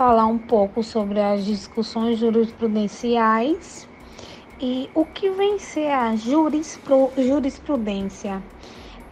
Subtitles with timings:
[0.00, 3.86] falar um pouco sobre as discussões jurisprudenciais
[4.58, 8.42] e o que vem ser a jurisprudência.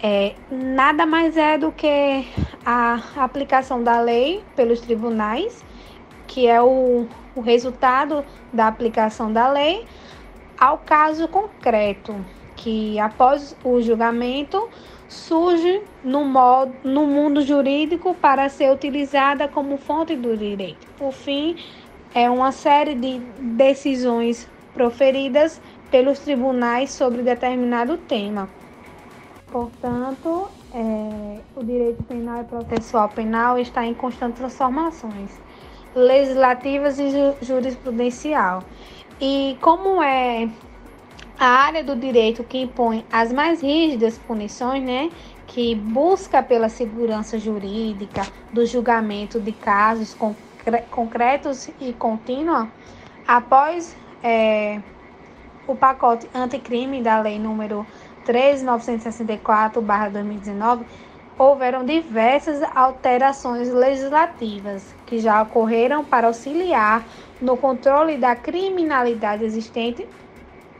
[0.00, 2.24] É, nada mais é do que
[2.64, 5.64] a aplicação da lei pelos tribunais,
[6.28, 9.84] que é o, o resultado da aplicação da lei
[10.56, 12.14] ao caso concreto,
[12.56, 14.68] que após o julgamento
[15.08, 20.86] surge no, modo, no mundo jurídico para ser utilizada como fonte do direito.
[20.98, 21.56] Por fim,
[22.14, 25.60] é uma série de decisões proferidas
[25.90, 28.48] pelos tribunais sobre determinado tema.
[29.52, 35.30] Portanto, é, o direito penal e processual penal está em constantes transformações
[35.94, 37.10] legislativas e
[37.40, 38.62] jurisprudencial.
[39.18, 40.48] E como é
[41.38, 45.10] a área do direito que impõe as mais rígidas punições, né,
[45.46, 50.46] que busca pela segurança jurídica do julgamento de casos concre
[50.90, 52.68] concretos e contínua,
[53.26, 54.80] após é,
[55.66, 57.86] o pacote anticrime da lei número
[58.26, 60.84] 13.964/2019,
[61.38, 67.04] houveram diversas alterações legislativas que já ocorreram para auxiliar
[67.40, 70.04] no controle da criminalidade existente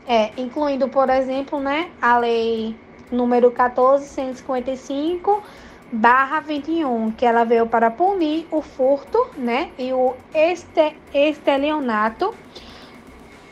[0.07, 2.73] é, incluindo, por exemplo, né, a lei
[3.11, 5.43] número 1455
[5.91, 12.33] barra 21, que ela veio para punir o furto, né, e o este, estelionato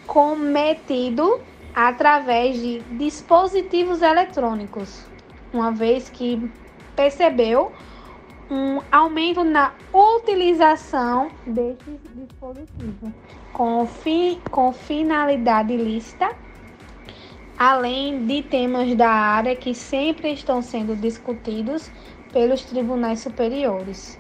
[0.08, 1.42] cometido
[1.74, 5.06] através de dispositivos eletrônicos,
[5.52, 6.50] uma vez que
[6.96, 7.74] percebeu
[8.50, 13.12] um aumento na utilização desses dispositivos.
[13.52, 16.30] Com, fi, com finalidade ilícita
[17.58, 21.90] além de temas da área que sempre estão sendo discutidos
[22.34, 24.20] pelos tribunais superiores,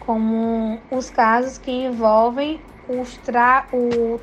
[0.00, 4.20] como os casos que envolvem o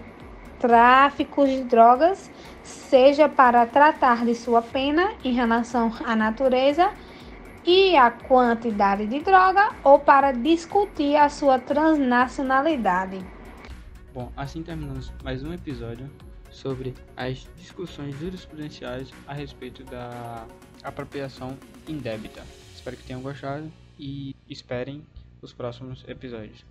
[0.59, 2.31] tráfico de drogas,
[2.64, 6.90] seja para tratar de sua pena em relação à natureza
[7.66, 13.24] e à quantidade de droga ou para discutir a sua transnacionalidade.
[14.14, 16.09] Bom, assim terminamos mais um episódio
[16.56, 20.48] sobre as discussões jurisprudenciais a respeito da
[20.84, 21.58] apropriação
[21.88, 22.44] indébita.
[22.74, 25.06] Espero que tenham gostado e esperem
[25.42, 26.66] os próximos episódios.